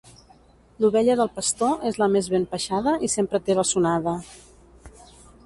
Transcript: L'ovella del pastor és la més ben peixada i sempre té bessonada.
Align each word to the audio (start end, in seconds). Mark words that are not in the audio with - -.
L'ovella 0.83 1.17
del 1.19 1.29
pastor 1.35 1.85
és 1.91 1.99
la 2.05 2.07
més 2.15 2.31
ben 2.37 2.49
peixada 2.55 2.95
i 3.09 3.11
sempre 3.17 3.43
té 3.51 3.59
bessonada. 3.61 4.17